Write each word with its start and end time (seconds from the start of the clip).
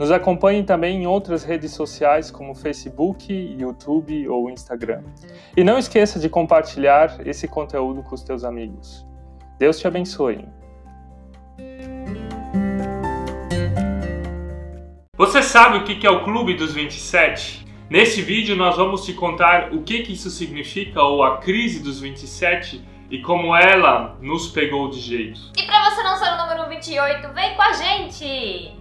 Nos 0.00 0.10
acompanhe 0.10 0.62
também 0.62 1.02
em 1.02 1.06
outras 1.06 1.44
redes 1.44 1.74
sociais 1.74 2.30
como 2.30 2.54
Facebook, 2.54 3.30
YouTube 3.30 4.26
ou 4.28 4.48
Instagram. 4.48 5.02
E 5.54 5.62
não 5.62 5.76
esqueça 5.76 6.18
de 6.18 6.26
compartilhar 6.26 7.20
esse 7.26 7.46
conteúdo 7.46 8.02
com 8.02 8.14
os 8.14 8.22
teus 8.22 8.42
amigos. 8.42 9.06
Deus 9.58 9.78
te 9.78 9.86
abençoe. 9.86 10.48
Você 15.18 15.42
sabe 15.42 15.76
o 15.76 15.84
que 15.84 16.06
é 16.06 16.10
o 16.10 16.24
Clube 16.24 16.54
dos 16.54 16.72
27? 16.72 17.66
Neste 17.90 18.22
vídeo 18.22 18.56
nós 18.56 18.78
vamos 18.78 19.04
te 19.04 19.12
contar 19.12 19.70
o 19.74 19.82
que 19.82 19.96
isso 20.10 20.30
significa 20.30 21.02
ou 21.02 21.22
a 21.22 21.36
crise 21.36 21.82
dos 21.82 22.00
27 22.00 22.82
e 23.10 23.20
como 23.20 23.54
ela 23.54 24.16
nos 24.22 24.48
pegou 24.48 24.88
de 24.88 24.98
jeito. 24.98 25.52
E 25.58 25.62
para 25.66 25.90
você 25.90 26.02
não 26.02 26.16
ser 26.16 26.32
o 26.32 26.38
número 26.38 26.70
28, 26.70 27.34
vem 27.34 27.54
com 27.54 27.60
a 27.60 27.72
gente! 27.74 28.79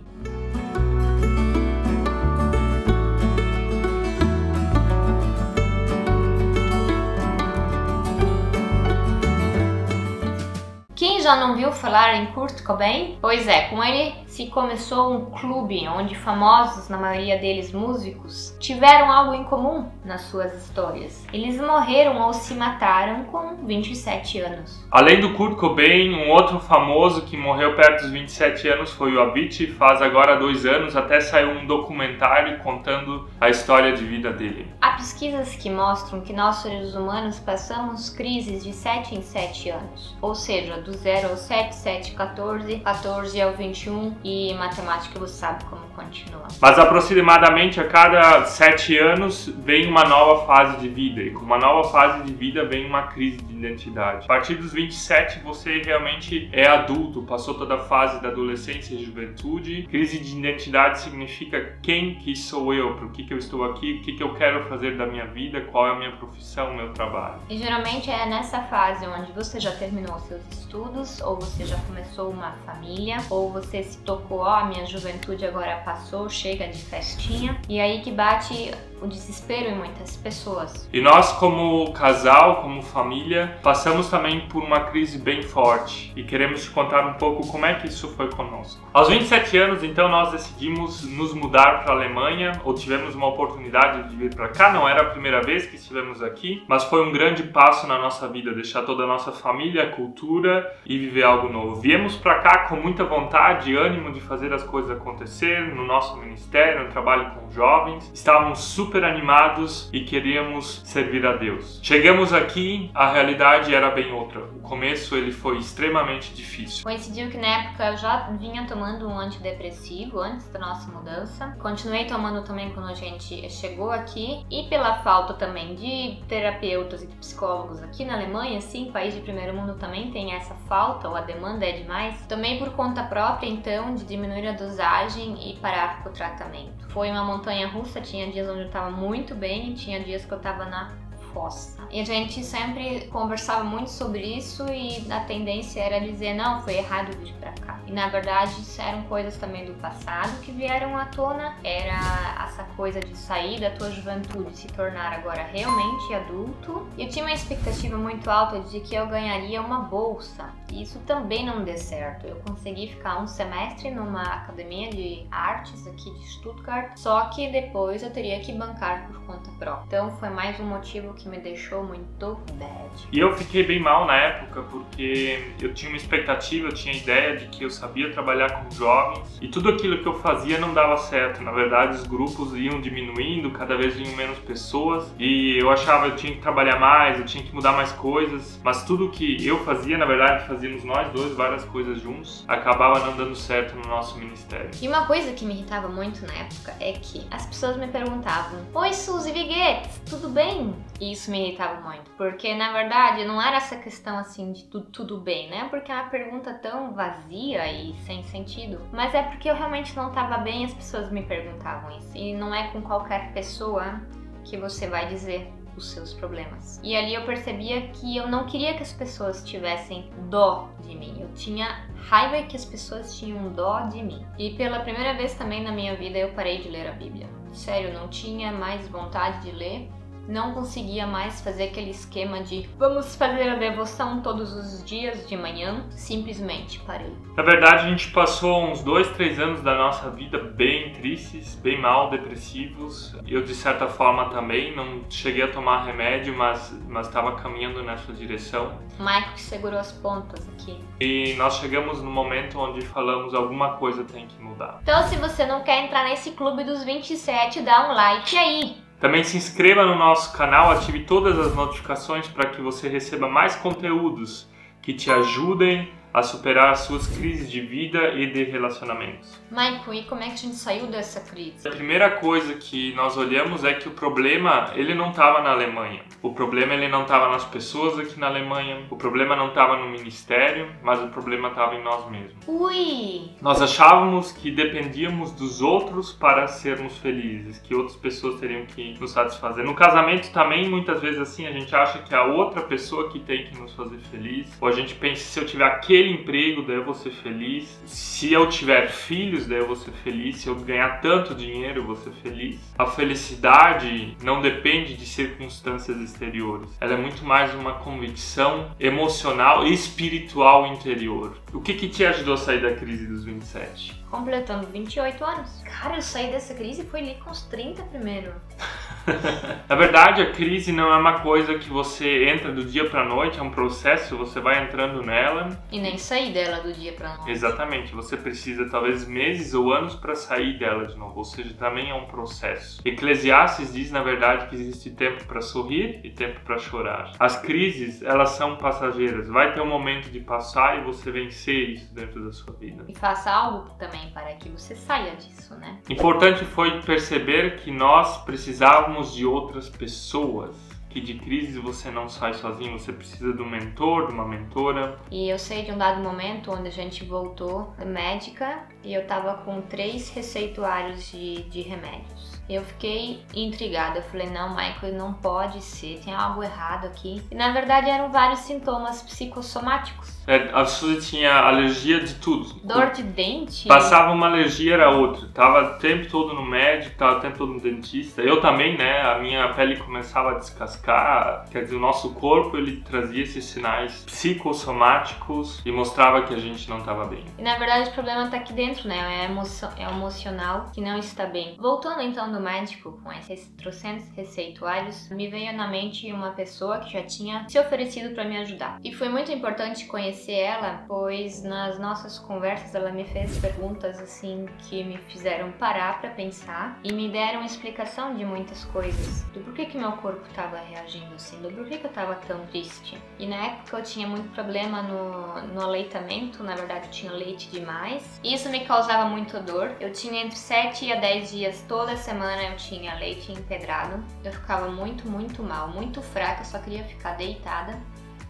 Já 11.29 11.35
não 11.35 11.55
viu 11.55 11.71
falar 11.71 12.15
em 12.15 12.25
Kurt 12.27 12.63
Cobain? 12.63 13.19
Pois 13.21 13.47
é, 13.47 13.67
com 13.67 13.83
ele 13.83 14.15
se 14.39 14.45
começou 14.45 15.15
um 15.15 15.25
clube 15.31 15.85
onde 15.89 16.15
famosos, 16.15 16.87
na 16.87 16.97
maioria 16.97 17.37
deles 17.37 17.73
músicos, 17.73 18.55
tiveram 18.57 19.11
algo 19.11 19.33
em 19.33 19.43
comum 19.43 19.91
nas 20.05 20.21
suas 20.21 20.53
histórias. 20.63 21.27
Eles 21.33 21.59
morreram 21.59 22.21
ou 22.21 22.31
se 22.31 22.53
mataram 22.53 23.25
com 23.25 23.65
27 23.65 24.39
anos. 24.39 24.87
Além 24.89 25.19
do 25.19 25.33
Kurt 25.33 25.57
Cobain, 25.57 26.13
um 26.13 26.29
outro 26.29 26.57
famoso 26.61 27.23
que 27.23 27.35
morreu 27.35 27.75
perto 27.75 28.03
dos 28.03 28.11
27 28.11 28.69
anos 28.69 28.93
foi 28.93 29.13
o 29.13 29.21
Avicii, 29.21 29.73
faz 29.73 30.01
agora 30.01 30.39
dois 30.39 30.65
anos, 30.65 30.95
até 30.95 31.19
saiu 31.19 31.49
um 31.49 31.67
documentário 31.67 32.59
contando 32.59 33.27
a 33.41 33.49
história 33.49 33.91
de 33.91 34.05
vida 34.05 34.31
dele. 34.31 34.67
Há 34.79 34.91
pesquisas 34.91 35.53
que 35.57 35.69
mostram 35.69 36.21
que 36.21 36.31
nós 36.31 36.55
seres 36.57 36.95
humanos 36.95 37.39
passamos 37.39 38.09
crises 38.09 38.63
de 38.63 38.71
7 38.71 39.15
em 39.15 39.21
7 39.21 39.71
anos, 39.71 40.15
ou 40.21 40.33
seja, 40.33 40.79
do 40.79 40.93
0 40.93 41.31
ao 41.31 41.35
7, 41.35 41.75
7, 41.75 42.11
14, 42.13 42.77
14 42.77 43.41
ao 43.41 43.51
21 43.51 44.15
e 44.29 44.53
matemática 44.53 45.19
você 45.19 45.33
sabe 45.33 45.63
como 45.65 45.81
continua. 45.89 46.47
Mas 46.61 46.77
aproximadamente 46.77 47.79
a 47.79 47.87
cada 47.87 48.45
sete 48.45 48.97
anos 48.97 49.47
vem 49.47 49.87
uma 49.87 50.03
nova 50.03 50.45
fase 50.45 50.77
de 50.77 50.87
vida 50.87 51.21
e 51.21 51.31
com 51.31 51.43
uma 51.43 51.57
nova 51.57 51.89
fase 51.89 52.23
de 52.23 52.33
vida 52.33 52.65
vem 52.65 52.85
uma 52.85 53.03
crise 53.07 53.37
de 53.37 53.53
identidade. 53.53 54.25
A 54.25 54.27
partir 54.27 54.55
dos 54.55 54.71
27 54.71 55.39
você 55.39 55.81
realmente 55.81 56.49
é 56.53 56.67
adulto, 56.67 57.23
passou 57.23 57.55
toda 57.55 57.75
a 57.75 57.79
fase 57.79 58.21
da 58.21 58.29
adolescência 58.29 58.93
e 58.93 59.03
juventude. 59.03 59.87
Crise 59.89 60.19
de 60.19 60.37
identidade 60.37 60.99
significa 61.01 61.77
quem 61.81 62.15
que 62.15 62.35
sou 62.35 62.73
eu, 62.73 62.95
por 62.95 63.11
que, 63.11 63.23
que 63.23 63.33
eu 63.33 63.37
estou 63.37 63.63
aqui, 63.63 63.93
o 63.93 64.01
que, 64.01 64.13
que 64.13 64.23
eu 64.23 64.33
quero 64.35 64.65
fazer 64.65 64.95
da 64.95 65.05
minha 65.05 65.25
vida, 65.25 65.61
qual 65.61 65.87
é 65.87 65.91
a 65.91 65.95
minha 65.95 66.11
profissão, 66.11 66.71
o 66.71 66.75
meu 66.75 66.93
trabalho. 66.93 67.39
E 67.49 67.57
geralmente 67.57 68.09
é 68.09 68.25
nessa 68.25 68.61
fase 68.63 69.05
onde 69.07 69.31
você 69.31 69.59
já 69.59 69.71
terminou 69.71 70.19
seus 70.19 70.41
estudos, 70.51 71.21
ou 71.21 71.37
você 71.37 71.65
já 71.65 71.77
começou 71.87 72.29
uma 72.29 72.51
família, 72.65 73.17
ou 73.29 73.51
você 73.51 73.83
se 73.83 73.97
tocou 74.19 74.39
ó, 74.39 74.55
a 74.55 74.65
minha 74.65 74.85
juventude 74.85 75.45
agora 75.45 75.77
passou, 75.77 76.29
chega 76.29 76.67
de 76.67 76.77
festinha. 76.77 77.59
E 77.67 77.79
aí 77.79 78.01
que 78.01 78.11
bate 78.11 78.71
o 79.01 79.07
desespero 79.07 79.69
em 79.69 79.75
muitas 79.75 80.15
pessoas. 80.17 80.89
E 80.91 81.01
nós, 81.01 81.31
como 81.33 81.91
casal, 81.93 82.61
como 82.61 82.81
família, 82.81 83.57
passamos 83.63 84.09
também 84.09 84.41
por 84.41 84.63
uma 84.63 84.81
crise 84.81 85.17
bem 85.17 85.41
forte 85.41 86.11
e 86.15 86.23
queremos 86.23 86.63
te 86.63 86.69
contar 86.69 87.07
um 87.07 87.13
pouco 87.13 87.47
como 87.47 87.65
é 87.65 87.73
que 87.75 87.87
isso 87.87 88.07
foi 88.15 88.29
conosco. 88.29 88.81
Aos 88.93 89.09
27 89.09 89.57
anos, 89.57 89.83
então, 89.83 90.09
nós 90.09 90.31
decidimos 90.31 91.03
nos 91.03 91.33
mudar 91.33 91.83
para 91.83 91.93
a 91.93 91.95
Alemanha 91.95 92.59
ou 92.63 92.73
tivemos 92.73 93.15
uma 93.15 93.27
oportunidade 93.27 94.09
de 94.09 94.15
vir 94.15 94.35
para 94.35 94.49
cá. 94.49 94.71
Não 94.71 94.87
era 94.87 95.01
a 95.01 95.05
primeira 95.05 95.41
vez 95.41 95.65
que 95.65 95.75
estivemos 95.75 96.21
aqui, 96.21 96.63
mas 96.67 96.83
foi 96.83 97.05
um 97.05 97.11
grande 97.11 97.43
passo 97.43 97.87
na 97.87 97.97
nossa 97.97 98.27
vida 98.27 98.53
deixar 98.53 98.83
toda 98.83 99.03
a 99.03 99.07
nossa 99.07 99.31
família, 99.31 99.89
cultura 99.91 100.71
e 100.85 100.97
viver 100.97 101.23
algo 101.23 101.49
novo. 101.51 101.75
Viemos 101.79 102.15
para 102.15 102.39
cá 102.39 102.57
com 102.67 102.75
muita 102.75 103.03
vontade 103.03 103.71
e 103.71 103.75
ânimo 103.75 104.11
de 104.11 104.19
fazer 104.19 104.53
as 104.53 104.63
coisas 104.63 104.91
acontecer 104.91 105.73
no 105.73 105.85
nosso 105.85 106.17
ministério, 106.17 106.83
no 106.83 106.89
trabalho 106.89 107.31
com 107.31 107.51
jovens. 107.51 108.11
Estávamos 108.13 108.59
super 108.59 108.88
animados 108.97 109.89
e 109.93 110.01
queríamos 110.01 110.81
servir 110.85 111.25
a 111.25 111.35
Deus. 111.35 111.79
Chegamos 111.83 112.33
aqui, 112.33 112.89
a 112.93 113.11
realidade 113.11 113.73
era 113.73 113.89
bem 113.89 114.11
outra. 114.11 114.41
O 114.41 114.59
começo 114.59 115.15
ele 115.15 115.31
foi 115.31 115.57
extremamente 115.57 116.33
difícil. 116.33 116.83
Coincidiu 116.83 117.29
que 117.29 117.37
na 117.37 117.47
época 117.47 117.91
eu 117.91 117.97
já 117.97 118.29
vinha 118.39 118.65
tomando 118.65 119.07
um 119.07 119.17
antidepressivo 119.17 120.19
antes 120.19 120.47
da 120.49 120.59
nossa 120.59 120.91
mudança. 120.91 121.55
Continuei 121.59 122.05
tomando 122.05 122.43
também 122.43 122.71
quando 122.71 122.89
a 122.89 122.93
gente 122.93 123.49
chegou 123.49 123.91
aqui 123.91 124.45
e 124.49 124.63
pela 124.69 124.95
falta 125.03 125.33
também 125.33 125.75
de 125.75 126.21
terapeutas 126.27 127.03
e 127.03 127.07
de 127.07 127.15
psicólogos 127.15 127.81
aqui 127.83 128.05
na 128.05 128.15
Alemanha, 128.15 128.59
sim, 128.61 128.91
país 128.91 129.13
de 129.13 129.21
primeiro 129.21 129.55
mundo 129.55 129.75
também 129.75 130.11
tem 130.11 130.33
essa 130.33 130.53
falta 130.67 131.07
ou 131.07 131.15
a 131.15 131.21
demanda 131.21 131.65
é 131.65 131.71
demais. 131.71 132.25
Também 132.27 132.57
por 132.57 132.71
conta 132.71 133.03
própria, 133.03 133.47
então, 133.47 133.93
de 133.95 134.05
diminuir 134.05 134.47
a 134.47 134.51
dosagem 134.53 135.49
e 135.49 135.55
parar 135.57 136.03
com 136.03 136.09
o 136.09 136.11
tratamento. 136.11 136.87
Foi 136.89 137.09
uma 137.09 137.23
montanha 137.23 137.67
russa, 137.67 138.01
tinha 138.01 138.31
dias 138.31 138.49
onde 138.49 138.61
eu 138.61 138.69
estava 138.79 138.91
muito 138.91 139.35
bem, 139.35 139.73
tinha 139.73 140.01
dias 140.01 140.23
que 140.23 140.31
eu 140.31 140.37
estava 140.37 140.63
na 140.63 141.08
fossa. 141.33 141.79
E 141.89 141.99
a 141.99 142.05
gente 142.05 142.43
sempre 142.43 143.07
conversava 143.07 143.63
muito 143.63 143.89
sobre 143.89 144.21
isso 144.21 144.65
e 144.71 145.11
a 145.11 145.21
tendência 145.21 145.81
era 145.81 145.99
dizer, 145.99 146.33
não, 146.33 146.61
foi 146.61 146.75
errado 146.75 147.15
vir 147.17 147.33
pra 147.35 147.51
cá. 147.53 147.79
E 147.87 147.91
na 147.91 148.07
verdade 148.07 148.51
isso 148.61 148.79
eram 148.81 149.01
coisas 149.03 149.35
também 149.37 149.65
do 149.65 149.73
passado 149.73 150.39
que 150.41 150.51
vieram 150.51 150.95
à 150.95 151.05
tona. 151.05 151.55
Era 151.63 152.45
essa 152.45 152.63
coisa 152.75 152.99
de 152.99 153.17
sair 153.17 153.59
da 153.59 153.71
tua 153.71 153.89
juventude 153.89 154.57
se 154.57 154.67
tornar 154.67 155.13
agora 155.13 155.43
realmente 155.43 156.13
adulto. 156.13 156.87
Eu 156.97 157.09
tinha 157.09 157.25
uma 157.25 157.33
expectativa 157.33 157.97
muito 157.97 158.29
alta 158.29 158.59
de 158.59 158.79
que 158.81 158.93
eu 158.93 159.07
ganharia 159.07 159.61
uma 159.61 159.79
bolsa. 159.79 160.53
E 160.71 160.83
isso 160.83 160.99
também 160.99 161.45
não 161.45 161.63
deu 161.63 161.77
certo. 161.77 162.27
Eu 162.27 162.35
consegui 162.47 162.87
ficar 162.87 163.19
um 163.19 163.27
semestre 163.27 163.89
numa 163.89 164.21
academia 164.21 164.89
de 164.91 165.25
artes 165.31 165.87
aqui 165.87 166.11
de 166.13 166.27
Stuttgart, 166.27 166.95
só 166.95 167.25
que 167.25 167.49
depois 167.51 168.03
eu 168.03 168.11
teria 168.11 168.39
que 168.39 168.53
bancar 168.53 169.07
por 169.07 169.19
conta 169.25 169.49
própria. 169.57 169.85
Então 169.87 170.11
foi 170.17 170.29
mais 170.29 170.59
um 170.59 170.65
motivo 170.65 171.13
que 171.19 171.27
me 171.27 171.37
deixou 171.37 171.83
muito 171.83 172.39
bad. 172.53 173.07
E 173.11 173.19
eu 173.19 173.35
fiquei 173.35 173.63
bem 173.63 173.79
mal 173.79 174.05
na 174.07 174.15
época 174.15 174.61
porque 174.63 175.51
eu 175.61 175.73
tinha 175.73 175.91
uma 175.91 175.97
expectativa, 175.97 176.67
eu 176.67 176.73
tinha 176.73 176.93
a 176.93 176.97
ideia 176.97 177.37
de 177.37 177.47
que 177.47 177.63
eu 177.63 177.69
sabia 177.69 178.11
trabalhar 178.11 178.63
com 178.63 178.71
jovens 178.71 179.37
e 179.41 179.49
tudo 179.49 179.69
aquilo 179.69 180.01
que 180.01 180.07
eu 180.07 180.13
fazia 180.15 180.57
não 180.57 180.73
dava 180.73 180.97
certo. 180.97 181.43
Na 181.43 181.51
verdade, 181.51 181.97
os 181.97 182.07
grupos 182.07 182.53
iam 182.55 182.79
diminuindo, 182.79 183.51
cada 183.51 183.75
vez 183.75 183.95
vinham 183.95 184.15
menos 184.15 184.39
pessoas 184.39 185.13
e 185.19 185.57
eu 185.59 185.69
achava 185.69 186.05
que 186.05 186.11
eu 186.11 186.15
tinha 186.15 186.33
que 186.33 186.41
trabalhar 186.41 186.79
mais, 186.79 187.19
eu 187.19 187.25
tinha 187.25 187.43
que 187.43 187.53
mudar 187.53 187.73
mais 187.73 187.91
coisas, 187.91 188.59
mas 188.63 188.83
tudo 188.83 189.09
que 189.09 189.45
eu 189.45 189.59
fazia, 189.65 189.97
na 189.97 190.05
verdade, 190.05 190.47
fazíamos 190.47 190.83
nós 190.83 191.11
dois 191.11 191.35
várias 191.35 191.65
coisas 191.65 192.01
juntos, 192.01 192.45
acabava 192.47 193.05
não 193.05 193.17
dando 193.17 193.35
certo 193.35 193.75
no 193.75 193.85
nosso 193.87 194.17
ministério. 194.17 194.71
E 194.81 194.87
uma 194.87 195.05
coisa 195.05 195.33
que 195.33 195.45
me 195.45 195.53
irritava 195.53 195.89
muito 195.89 196.25
na 196.25 196.33
época 196.33 196.73
é 196.79 196.93
que 196.93 197.27
as 197.29 197.45
pessoas 197.45 197.75
me 197.77 197.87
perguntavam: 197.87 198.61
Oi, 198.73 198.93
Suzy 198.93 199.31
Viguetes, 199.31 199.98
tudo 200.09 200.29
bem? 200.29 200.73
E 200.99 201.11
isso 201.11 201.29
me 201.29 201.39
irritava 201.39 201.81
muito, 201.81 202.09
porque 202.17 202.55
na 202.55 202.73
verdade 202.73 203.23
não 203.25 203.39
era 203.39 203.57
essa 203.57 203.77
questão 203.77 204.17
assim 204.17 204.51
de 204.51 204.63
tudo, 204.65 204.85
tudo 204.87 205.17
bem, 205.19 205.49
né? 205.49 205.67
Porque 205.69 205.91
é 205.91 205.95
uma 205.95 206.09
pergunta 206.09 206.53
tão 206.55 206.93
vazia 206.93 207.71
e 207.71 207.95
sem 207.99 208.23
sentido, 208.23 208.81
mas 208.91 209.13
é 209.13 209.21
porque 209.21 209.49
eu 209.49 209.55
realmente 209.55 209.95
não 209.95 210.09
estava 210.09 210.39
bem 210.39 210.63
e 210.63 210.65
as 210.65 210.73
pessoas 210.73 211.11
me 211.11 211.21
perguntavam 211.23 211.95
isso. 211.97 212.17
E 212.17 212.33
não 212.33 212.53
é 212.53 212.69
com 212.71 212.81
qualquer 212.81 213.31
pessoa 213.33 214.01
que 214.43 214.57
você 214.57 214.87
vai 214.87 215.07
dizer 215.07 215.53
os 215.77 215.91
seus 215.91 216.13
problemas. 216.13 216.81
E 216.83 216.95
ali 216.95 217.13
eu 217.13 217.23
percebia 217.25 217.87
que 217.89 218.17
eu 218.17 218.27
não 218.27 218.45
queria 218.45 218.73
que 218.73 218.81
as 218.81 218.91
pessoas 218.91 219.43
tivessem 219.43 220.09
dó 220.29 220.69
de 220.81 220.95
mim. 220.95 221.21
Eu 221.21 221.31
tinha 221.33 221.87
raiva 221.95 222.45
que 222.47 222.55
as 222.55 222.65
pessoas 222.65 223.17
tinham 223.17 223.53
dó 223.53 223.81
de 223.81 224.01
mim. 224.03 224.25
E 224.37 224.55
pela 224.55 224.79
primeira 224.79 225.13
vez 225.13 225.35
também 225.35 225.63
na 225.63 225.71
minha 225.71 225.95
vida 225.95 226.17
eu 226.17 226.33
parei 226.33 226.61
de 226.61 226.67
ler 226.67 226.87
a 226.87 226.93
Bíblia. 226.93 227.27
Sério, 227.53 227.93
não 227.93 228.07
tinha 228.09 228.51
mais 228.51 228.87
vontade 228.89 229.41
de 229.41 229.51
ler 229.51 229.89
não 230.29 230.53
conseguia 230.53 231.07
mais 231.07 231.41
fazer 231.41 231.63
aquele 231.63 231.89
esquema 231.89 232.41
de 232.43 232.69
vamos 232.77 233.15
fazer 233.15 233.49
a 233.49 233.55
devoção 233.55 234.21
todos 234.21 234.53
os 234.53 234.85
dias 234.85 235.27
de 235.27 235.35
manhã. 235.35 235.83
Simplesmente 235.89 236.79
parei. 236.81 237.11
Na 237.35 237.41
verdade, 237.41 237.85
a 237.87 237.89
gente 237.89 238.11
passou 238.11 238.65
uns 238.65 238.83
dois, 238.83 239.09
três 239.13 239.39
anos 239.39 239.61
da 239.63 239.75
nossa 239.75 240.11
vida 240.11 240.37
bem 240.37 240.93
tristes, 240.93 241.55
bem 241.55 241.81
mal, 241.81 242.11
depressivos. 242.11 243.17
Eu, 243.27 243.43
de 243.43 243.55
certa 243.55 243.87
forma, 243.87 244.29
também 244.29 244.75
não 244.75 245.03
cheguei 245.09 245.43
a 245.43 245.51
tomar 245.51 245.85
remédio, 245.85 246.35
mas 246.35 246.71
estava 247.01 247.35
caminhando 247.37 247.81
nessa 247.81 248.13
direção. 248.13 248.77
Maico 248.99 249.33
que 249.33 249.41
segurou 249.41 249.79
as 249.79 249.91
pontas 249.91 250.47
aqui. 250.49 250.79
E 250.99 251.33
nós 251.37 251.55
chegamos 251.55 252.03
no 252.03 252.11
momento 252.11 252.59
onde 252.59 252.85
falamos 252.85 253.33
alguma 253.33 253.77
coisa 253.77 254.03
tem 254.03 254.27
que 254.27 254.39
mudar. 254.39 254.79
Então, 254.83 255.01
se 255.03 255.15
você 255.15 255.45
não 255.45 255.63
quer 255.63 255.85
entrar 255.85 256.03
nesse 256.03 256.31
clube 256.31 256.63
dos 256.63 256.83
27, 256.83 257.61
dá 257.61 257.89
um 257.89 257.93
like 257.93 258.37
aí. 258.37 258.88
Também 258.99 259.23
se 259.23 259.37
inscreva 259.37 259.85
no 259.85 259.95
nosso 259.95 260.35
canal, 260.35 260.71
ative 260.71 261.05
todas 261.05 261.39
as 261.39 261.55
notificações 261.55 262.27
para 262.27 262.49
que 262.49 262.61
você 262.61 262.89
receba 262.89 263.29
mais 263.29 263.55
conteúdos 263.55 264.49
que 264.81 264.93
te 264.93 265.09
ajudem 265.09 265.89
a 266.13 266.23
superar 266.23 266.71
as 266.71 266.79
suas 266.79 267.07
crises 267.07 267.51
de 267.51 267.61
vida 267.61 268.13
e 268.13 268.27
de 268.27 268.43
relacionamentos. 268.45 269.39
Michael, 269.51 269.93
e 269.93 270.03
como 270.03 270.21
é 270.21 270.27
que 270.27 270.33
a 270.33 270.37
gente 270.37 270.55
saiu 270.55 270.87
dessa 270.87 271.19
crise? 271.21 271.67
A 271.67 271.71
primeira 271.71 272.09
coisa 272.11 272.53
que 272.55 272.93
nós 272.95 273.17
olhamos 273.17 273.63
é 273.63 273.73
que 273.73 273.87
o 273.87 273.91
problema 273.91 274.71
ele 274.75 274.93
não 274.93 275.09
estava 275.09 275.41
na 275.41 275.51
Alemanha. 275.51 276.01
O 276.21 276.33
problema 276.33 276.73
ele 276.73 276.87
não 276.87 277.03
estava 277.03 277.29
nas 277.29 277.45
pessoas 277.45 277.99
aqui 277.99 278.19
na 278.19 278.27
Alemanha. 278.27 278.85
O 278.89 278.95
problema 278.95 279.35
não 279.35 279.49
estava 279.49 279.77
no 279.77 279.89
ministério, 279.89 280.71
mas 280.83 281.01
o 281.01 281.07
problema 281.07 281.49
estava 281.49 281.75
em 281.75 281.83
nós 281.83 282.09
mesmos. 282.09 282.33
Ui! 282.47 283.31
Nós 283.41 283.61
achávamos 283.61 284.31
que 284.31 284.51
dependíamos 284.51 285.31
dos 285.31 285.61
outros 285.61 286.11
para 286.11 286.47
sermos 286.47 286.97
felizes, 286.97 287.59
que 287.59 287.75
outras 287.75 287.95
pessoas 287.95 288.39
teriam 288.39 288.65
que 288.65 288.97
nos 288.99 289.11
satisfazer. 289.11 289.63
No 289.63 289.75
casamento 289.75 290.31
também 290.31 290.69
muitas 290.69 291.01
vezes 291.01 291.19
assim 291.19 291.45
a 291.45 291.51
gente 291.51 291.73
acha 291.75 291.99
que 291.99 292.13
a 292.13 292.23
outra 292.23 292.61
pessoa 292.61 293.09
que 293.09 293.19
tem 293.19 293.45
que 293.45 293.57
nos 293.57 293.73
fazer 293.73 293.97
feliz. 294.11 294.57
Ou 294.59 294.67
a 294.67 294.71
gente 294.71 294.95
pensa 294.95 295.23
se 295.23 295.39
eu 295.39 295.45
tiver 295.45 295.65
aquele 295.65 295.98
aquele 295.99 296.13
emprego, 296.13 296.61
daí 296.61 296.77
eu 296.77 296.85
vou 296.85 296.93
ser 296.93 297.11
feliz. 297.11 297.77
Se 297.85 298.31
eu 298.31 298.47
tiver 298.47 298.87
filhos, 298.89 299.45
daí 299.45 299.59
eu 299.59 299.67
vou 299.67 299.75
ser 299.75 299.91
feliz. 299.91 300.37
Se 300.37 300.47
eu 300.47 300.55
ganhar 300.55 301.01
tanto 301.01 301.35
dinheiro, 301.35 301.81
eu 301.81 301.85
vou 301.85 301.95
ser 301.97 302.11
feliz. 302.11 302.59
A 302.77 302.85
felicidade 302.85 304.15
não 304.23 304.41
depende 304.41 304.95
de 304.95 305.05
circunstâncias 305.05 305.97
exteriores. 305.97 306.69
Ela 306.79 306.93
é 306.93 306.97
muito 306.97 307.25
mais 307.25 307.53
uma 307.53 307.73
convicção 307.73 308.71
emocional 308.79 309.67
e 309.67 309.73
espiritual 309.73 310.67
interior. 310.67 311.37
O 311.53 311.59
que, 311.59 311.73
que 311.73 311.89
te 311.89 312.05
ajudou 312.05 312.35
a 312.35 312.37
sair 312.37 312.61
da 312.61 312.73
crise 312.73 313.05
dos 313.05 313.25
27? 313.25 313.99
Completando 314.09 314.67
28 314.67 315.23
anos. 315.23 315.63
Cara, 315.63 315.97
eu 315.97 316.01
saí 316.01 316.31
dessa 316.31 316.53
crise 316.53 316.81
e 316.81 316.85
foi 316.85 317.01
ali 317.01 317.15
com 317.15 317.29
os 317.29 317.41
30 317.43 317.83
primeiro. 317.83 318.33
Na 319.67 319.75
verdade, 319.75 320.21
a 320.21 320.31
crise 320.31 320.71
não 320.71 320.91
é 320.91 320.97
uma 320.97 321.19
coisa 321.19 321.57
que 321.57 321.69
você 321.69 322.29
entra 322.29 322.51
do 322.51 322.63
dia 322.63 322.89
para 322.89 323.05
noite, 323.05 323.39
é 323.39 323.43
um 323.43 323.51
processo, 323.51 324.17
você 324.17 324.39
vai 324.39 324.63
entrando 324.63 325.01
nela. 325.03 325.49
E 325.71 325.79
nem 325.79 325.97
sair 325.97 326.33
dela 326.33 326.59
do 326.59 326.73
dia 326.73 326.93
para 326.93 327.15
noite. 327.17 327.31
Exatamente, 327.31 327.93
você 327.93 328.17
precisa 328.17 328.69
talvez 328.69 329.07
meses 329.07 329.53
ou 329.53 329.73
anos 329.73 329.95
para 329.95 330.15
sair 330.15 330.57
dela 330.57 330.85
de 330.87 330.97
novo, 330.97 331.17
ou 331.17 331.23
seja, 331.23 331.53
também 331.53 331.89
é 331.89 331.93
um 331.93 332.05
processo. 332.05 332.81
Eclesiastes 332.85 333.73
diz, 333.73 333.91
na 333.91 334.01
verdade, 334.01 334.47
que 334.47 334.55
existe 334.55 334.89
tempo 334.91 335.25
para 335.25 335.41
sorrir 335.41 336.01
e 336.03 336.09
tempo 336.09 336.39
para 336.41 336.57
chorar. 336.57 337.11
As 337.19 337.39
crises, 337.39 338.01
elas 338.01 338.31
são 338.31 338.57
passageiras. 338.57 339.27
Vai 339.27 339.53
ter 339.53 339.61
um 339.61 339.67
momento 339.67 340.09
de 340.09 340.19
passar 340.19 340.79
e 340.79 340.83
você 340.83 341.11
vencer 341.11 341.69
isso 341.69 341.93
dentro 341.93 342.23
da 342.23 342.31
sua 342.31 342.53
vida. 342.53 342.85
E 342.87 342.95
faça 342.95 343.31
algo 343.31 343.69
também 343.77 344.09
para 344.11 344.33
que 344.35 344.49
você 344.49 344.75
saia 344.75 345.15
disso, 345.15 345.55
né? 345.55 345.79
Importante 345.89 346.43
foi 346.45 346.81
perceber 346.81 347.57
que 347.57 347.71
nós 347.71 348.23
precisávamos 348.23 348.98
precisamos 348.99 349.13
de 349.13 349.25
outras 349.25 349.69
pessoas. 349.69 350.55
Que 350.89 350.99
de 350.99 351.19
crise 351.19 351.59
você 351.59 351.91
não 351.91 352.09
sai 352.09 352.33
sozinho, 352.33 352.79
você 352.79 352.91
precisa 352.91 353.31
de 353.31 353.43
um 353.43 353.47
mentor, 353.47 354.07
de 354.07 354.13
uma 354.13 354.27
mentora. 354.27 354.97
E 355.11 355.29
eu 355.29 355.37
sei 355.37 355.63
de 355.63 355.71
um 355.71 355.77
dado 355.77 356.01
momento 356.01 356.51
onde 356.51 356.67
a 356.67 356.71
gente 356.71 357.05
voltou 357.05 357.75
médica 357.85 358.63
e 358.83 358.91
eu 358.91 359.05
tava 359.05 359.35
com 359.43 359.61
três 359.61 360.09
receituários 360.09 361.11
de, 361.11 361.43
de 361.43 361.61
remédios. 361.61 362.41
Eu 362.49 362.63
fiquei 362.63 363.23
intrigada. 363.35 363.99
Eu 363.99 364.03
falei, 364.03 364.31
não, 364.31 364.55
Michael, 364.55 364.95
não 364.95 365.13
pode 365.13 365.61
ser, 365.61 365.99
tem 366.03 366.11
algo 366.11 366.41
errado 366.41 366.87
aqui. 366.87 367.21
E 367.29 367.35
na 367.35 367.51
verdade 367.51 367.87
eram 367.87 368.11
vários 368.11 368.39
sintomas 368.39 369.03
psicossomáticos. 369.03 370.18
É, 370.29 370.51
a 370.53 370.63
Suzy 370.63 371.09
tinha 371.09 371.33
alergia 371.33 372.01
de 372.01 372.13
tudo. 372.13 372.53
Dor 372.63 372.91
de 372.91 373.01
dente? 373.01 373.67
Passava 373.67 374.11
uma 374.11 374.27
alergia, 374.27 374.75
era 374.75 374.91
outra. 374.91 375.27
Tava 375.33 375.75
o 375.75 375.79
tempo 375.79 376.07
todo 376.07 376.35
no 376.35 376.45
médico, 376.45 376.95
tava 376.95 377.17
o 377.17 377.19
tempo 377.19 377.39
todo 377.39 377.53
no 377.53 377.59
dentista. 377.59 378.21
Eu 378.21 378.39
também, 378.39 378.77
né? 378.77 379.01
A 379.01 379.17
minha 379.17 379.51
pele 379.53 379.77
começava 379.77 380.33
a 380.33 380.33
descascar. 380.35 381.47
Quer 381.49 381.63
dizer, 381.63 381.75
o 381.75 381.79
nosso 381.79 382.13
corpo 382.13 382.55
ele 382.57 382.81
trazia 382.81 383.23
esses 383.23 383.43
sinais 383.43 384.03
psicossomáticos 384.05 385.63
e 385.65 385.71
mostrava 385.71 386.21
que 386.21 386.35
a 386.35 386.37
gente 386.37 386.69
não 386.69 386.77
estava 386.77 387.05
bem. 387.05 387.25
E 387.35 387.41
na 387.41 387.57
verdade 387.57 387.89
o 387.89 387.93
problema 387.93 388.29
tá 388.29 388.37
aqui 388.37 388.53
dentro, 388.53 388.87
né? 388.87 389.23
É, 389.23 389.25
emoção, 389.25 389.71
é 389.77 389.89
emocional 389.89 390.67
que 390.71 390.79
não 390.79 390.99
está 390.99 391.25
bem. 391.25 391.57
Voltando 391.57 392.03
então 392.03 392.31
do 392.31 392.39
médico 392.39 393.01
com 393.03 393.11
esses 393.13 393.49
trocentos 393.57 394.07
receituários, 394.15 395.09
me 395.09 395.27
veio 395.27 395.57
na 395.57 395.67
mente 395.67 396.13
uma 396.13 396.33
pessoa 396.33 396.77
que 396.77 396.93
já 396.93 397.01
tinha 397.01 397.49
se 397.49 397.57
oferecido 397.57 398.13
para 398.13 398.25
me 398.25 398.37
ajudar. 398.37 398.77
E 398.83 398.93
foi 398.93 399.09
muito 399.09 399.31
importante 399.31 399.87
conhecer 399.87 400.18
conhecer 400.19 400.33
ela, 400.33 400.83
pois 400.87 401.41
nas 401.43 401.79
nossas 401.79 402.19
conversas 402.19 402.75
ela 402.75 402.91
me 402.91 403.05
fez 403.05 403.37
perguntas 403.37 403.99
assim 403.99 404.47
que 404.59 404.83
me 404.83 404.97
fizeram 404.97 405.51
parar 405.53 406.01
para 406.01 406.09
pensar 406.09 406.79
e 406.83 406.91
me 406.91 407.09
deram 407.09 407.43
explicação 407.43 408.15
de 408.15 408.25
muitas 408.25 408.65
coisas, 408.65 409.23
do 409.33 409.39
porquê 409.39 409.65
que 409.65 409.77
meu 409.77 409.93
corpo 409.93 410.25
estava 410.27 410.57
reagindo 410.57 411.13
assim, 411.15 411.41
do 411.41 411.49
porquê 411.51 411.77
que 411.77 411.85
eu 411.85 411.89
estava 411.89 412.15
tão 412.15 412.45
triste. 412.47 412.97
E 413.17 413.25
na 413.25 413.35
época 413.35 413.77
eu 413.77 413.83
tinha 413.83 414.07
muito 414.07 414.29
problema 414.33 414.81
no, 414.81 415.41
no 415.53 415.61
aleitamento, 415.61 416.43
na 416.43 416.55
verdade 416.55 416.87
eu 416.87 416.91
tinha 416.91 417.11
leite 417.11 417.49
demais, 417.49 418.19
e 418.23 418.33
isso 418.33 418.49
me 418.49 418.65
causava 418.65 419.05
muita 419.05 419.39
dor. 419.39 419.71
Eu 419.79 419.91
tinha 419.91 420.23
entre 420.23 420.37
7 420.37 420.91
a 420.91 420.99
10 420.99 421.31
dias 421.31 421.65
toda 421.67 421.95
semana 421.95 422.43
eu 422.43 422.57
tinha 422.57 422.95
leite 422.95 423.31
empedrado. 423.31 424.03
Eu 424.23 424.31
ficava 424.31 424.69
muito, 424.69 425.09
muito 425.09 425.43
mal, 425.43 425.69
muito 425.69 426.01
fraca, 426.01 426.43
só 426.43 426.59
queria 426.59 426.83
ficar 426.83 427.13
deitada. 427.13 427.79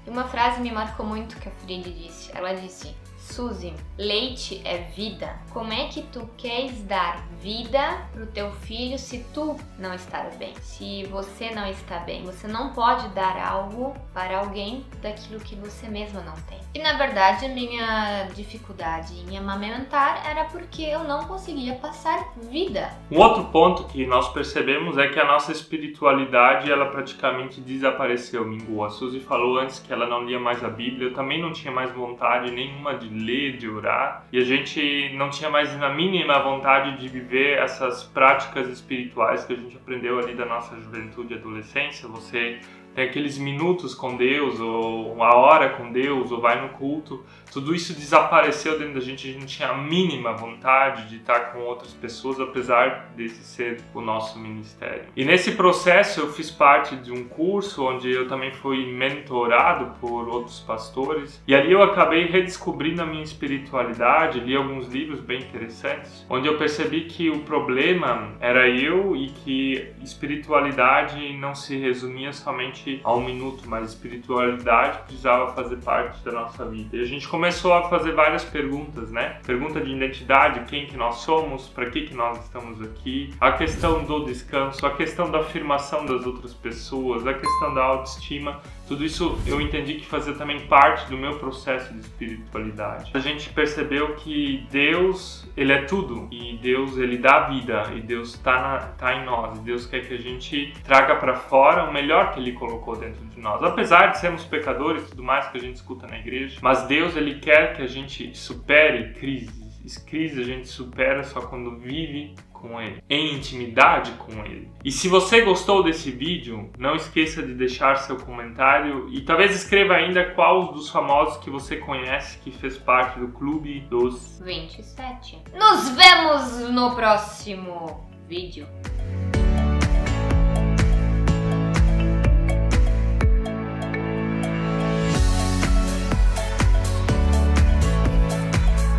E 0.05 0.09
uma 0.09 0.25
frase 0.25 0.61
me 0.61 0.71
marcou 0.71 1.05
muito 1.05 1.37
que 1.37 1.49
a 1.49 1.51
Fride 1.51 1.91
disse. 1.91 2.31
Ela 2.35 2.53
disse: 2.53 2.95
Suzy, 3.29 3.73
leite 3.97 4.59
é 4.65 4.79
vida. 4.95 5.39
Como 5.53 5.71
é 5.71 5.87
que 5.87 6.01
tu 6.01 6.27
queres 6.35 6.81
dar 6.83 7.23
vida 7.39 7.79
pro 8.11 8.25
teu 8.25 8.51
filho 8.51 8.97
se 8.97 9.23
tu 9.33 9.55
não 9.77 9.93
estás 9.93 10.35
bem? 10.37 10.53
Se 10.61 11.03
você 11.05 11.51
não 11.51 11.67
está 11.69 11.99
bem, 11.99 12.23
você 12.23 12.47
não 12.47 12.73
pode 12.73 13.07
dar 13.09 13.37
algo 13.37 13.95
para 14.13 14.39
alguém 14.39 14.83
daquilo 15.01 15.39
que 15.39 15.55
você 15.55 15.87
mesma 15.87 16.21
não 16.21 16.33
tem. 16.49 16.57
E 16.73 16.79
na 16.79 16.93
verdade, 16.93 17.45
a 17.45 17.49
minha 17.49 18.27
dificuldade 18.35 19.13
em 19.13 19.37
amamentar 19.37 20.27
era 20.27 20.45
porque 20.45 20.81
eu 20.83 21.03
não 21.03 21.25
conseguia 21.25 21.75
passar 21.75 22.33
vida. 22.49 22.89
Um 23.11 23.19
outro 23.19 23.45
ponto 23.45 23.85
que 23.85 24.05
nós 24.05 24.27
percebemos 24.33 24.97
é 24.97 25.07
que 25.07 25.19
a 25.19 25.25
nossa 25.25 25.51
espiritualidade 25.51 26.71
ela 26.71 26.87
praticamente 26.87 27.61
desapareceu, 27.61 28.45
Mingu. 28.45 28.83
A 28.83 28.89
Suzy 28.89 29.19
falou 29.19 29.59
antes 29.59 29.79
que 29.79 29.93
ela 29.93 30.07
não 30.07 30.25
lia 30.25 30.39
mais 30.39 30.63
a 30.63 30.69
Bíblia, 30.69 31.09
eu 31.09 31.13
também 31.13 31.41
não 31.41 31.51
tinha 31.51 31.71
mais 31.71 31.91
vontade 31.91 32.51
nenhuma 32.51 32.95
de 32.95 33.18
ler, 33.19 33.57
de 33.57 33.69
orar, 33.69 34.25
e 34.31 34.37
a 34.37 34.43
gente 34.43 35.11
não 35.15 35.29
tinha 35.29 35.49
mais 35.49 35.75
na 35.77 35.89
mínima 35.89 36.39
vontade 36.39 36.97
de 36.97 37.07
viver 37.07 37.59
essas 37.59 38.03
práticas 38.03 38.67
espirituais 38.69 39.45
que 39.45 39.53
a 39.53 39.55
gente 39.55 39.75
aprendeu 39.75 40.17
ali 40.19 40.33
da 40.33 40.45
nossa 40.45 40.75
juventude 40.79 41.33
e 41.33 41.37
adolescência. 41.37 42.07
Você 42.07 42.59
tem 42.99 43.07
aqueles 43.07 43.37
minutos 43.37 43.95
com 43.95 44.17
Deus, 44.17 44.59
ou 44.59 45.13
uma 45.13 45.33
hora 45.33 45.69
com 45.69 45.89
Deus, 45.89 46.33
ou 46.33 46.41
vai 46.41 46.61
no 46.61 46.69
culto, 46.69 47.23
tudo 47.49 47.73
isso 47.73 47.93
desapareceu 47.93 48.77
dentro 48.77 48.95
da 48.95 48.99
gente, 48.99 49.29
a 49.29 49.31
gente 49.31 49.47
tinha 49.47 49.69
a 49.69 49.77
mínima 49.77 50.33
vontade 50.33 51.07
de 51.07 51.15
estar 51.15 51.51
com 51.51 51.59
outras 51.59 51.93
pessoas, 51.93 52.41
apesar 52.41 53.11
desse 53.15 53.41
ser 53.43 53.81
o 53.93 54.01
nosso 54.01 54.37
ministério. 54.37 55.05
E 55.15 55.23
nesse 55.23 55.53
processo 55.53 56.19
eu 56.19 56.33
fiz 56.33 56.51
parte 56.51 56.97
de 56.97 57.11
um 57.11 57.23
curso 57.23 57.87
onde 57.87 58.11
eu 58.11 58.27
também 58.27 58.51
fui 58.51 58.85
mentorado 58.85 59.95
por 60.01 60.27
outros 60.27 60.59
pastores, 60.59 61.41
e 61.47 61.55
ali 61.55 61.71
eu 61.71 61.81
acabei 61.81 62.25
redescobrindo 62.25 63.01
a 63.01 63.05
minha 63.05 63.23
espiritualidade, 63.23 64.41
li 64.41 64.55
alguns 64.55 64.89
livros 64.89 65.21
bem 65.21 65.39
interessantes, 65.39 66.25
onde 66.29 66.47
eu 66.47 66.57
percebi 66.57 67.05
que 67.05 67.29
o 67.29 67.39
problema 67.39 68.33
era 68.41 68.67
eu 68.67 69.15
e 69.15 69.29
que 69.29 69.87
espiritualidade 70.03 71.31
não 71.37 71.55
se 71.55 71.77
resumia 71.77 72.33
somente 72.33 72.88
a 73.03 73.13
um 73.13 73.23
minuto, 73.23 73.63
mas 73.67 73.89
espiritualidade 73.89 74.99
precisava 75.03 75.53
fazer 75.53 75.77
parte 75.77 76.23
da 76.23 76.31
nossa 76.31 76.65
vida. 76.65 76.97
E 76.97 77.01
a 77.01 77.05
gente 77.05 77.27
começou 77.27 77.73
a 77.73 77.89
fazer 77.89 78.13
várias 78.13 78.43
perguntas, 78.43 79.11
né? 79.11 79.39
Pergunta 79.45 79.79
de 79.79 79.91
identidade, 79.91 80.65
quem 80.69 80.85
que 80.85 80.97
nós 80.97 81.17
somos, 81.17 81.67
para 81.67 81.89
que 81.89 82.01
que 82.01 82.13
nós 82.13 82.39
estamos 82.43 82.81
aqui, 82.81 83.33
a 83.39 83.51
questão 83.51 84.03
do 84.03 84.25
descanso, 84.25 84.85
a 84.85 84.91
questão 84.91 85.29
da 85.29 85.39
afirmação 85.39 86.05
das 86.05 86.25
outras 86.25 86.53
pessoas, 86.53 87.25
a 87.27 87.33
questão 87.33 87.73
da 87.73 87.83
autoestima. 87.83 88.61
Tudo 88.89 89.05
isso 89.05 89.37
eu 89.45 89.61
entendi 89.61 89.93
que 89.93 90.05
fazia 90.07 90.33
também 90.33 90.65
parte 90.65 91.07
do 91.11 91.15
meu 91.15 91.37
processo 91.37 91.93
de 91.93 91.99
espiritualidade. 91.99 93.11
A 93.13 93.19
gente 93.19 93.47
percebeu 93.49 94.15
que 94.15 94.65
Deus, 94.71 95.47
ele 95.55 95.71
é 95.71 95.83
tudo 95.83 96.27
e 96.31 96.57
Deus 96.57 96.97
ele 96.97 97.19
dá 97.19 97.41
vida 97.41 97.83
e 97.95 98.01
Deus 98.01 98.33
está 98.33 98.95
tá 98.97 99.13
em 99.13 99.23
nós. 99.23 99.59
E 99.59 99.61
Deus 99.61 99.85
quer 99.85 100.07
que 100.07 100.15
a 100.15 100.17
gente 100.17 100.73
traga 100.83 101.15
para 101.17 101.35
fora 101.35 101.87
o 101.87 101.93
melhor 101.93 102.33
que 102.33 102.39
ele 102.39 102.53
colocou 102.53 102.95
dentro 102.95 103.23
de 103.27 103.39
nós. 103.39 103.61
Apesar 103.61 104.07
de 104.07 104.17
sermos 104.17 104.43
pecadores 104.43 105.03
e 105.03 105.09
tudo 105.11 105.21
mais 105.23 105.47
que 105.49 105.59
a 105.59 105.61
gente 105.61 105.75
escuta 105.75 106.07
na 106.07 106.17
igreja, 106.17 106.57
mas 106.63 106.87
Deus 106.87 107.15
ele 107.15 107.35
quer 107.35 107.75
que 107.75 107.83
a 107.83 107.87
gente 107.87 108.35
supere 108.35 109.13
crises. 109.13 109.59
Crise 110.07 110.41
a 110.41 110.43
gente 110.43 110.67
supera 110.67 111.23
só 111.23 111.41
quando 111.41 111.77
vive 111.77 112.35
com 112.59 112.79
ele, 112.79 113.03
em 113.09 113.35
intimidade 113.35 114.11
com 114.13 114.45
ele. 114.45 114.69
E 114.83 114.91
se 114.91 115.07
você 115.07 115.41
gostou 115.41 115.83
desse 115.83 116.11
vídeo, 116.11 116.69
não 116.77 116.95
esqueça 116.95 117.41
de 117.41 117.53
deixar 117.53 117.95
seu 117.95 118.17
comentário 118.17 119.09
e 119.11 119.21
talvez 119.21 119.55
escreva 119.55 119.93
ainda 119.93 120.31
qual 120.33 120.71
dos 120.73 120.89
famosos 120.89 121.37
que 121.37 121.49
você 121.49 121.77
conhece 121.77 122.37
que 122.39 122.51
fez 122.51 122.77
parte 122.77 123.19
do 123.19 123.29
clube 123.29 123.79
dos 123.81 124.39
27. 124.43 125.41
Nos 125.53 125.89
vemos 125.89 126.69
no 126.69 126.95
próximo 126.95 128.07
vídeo. 128.27 128.67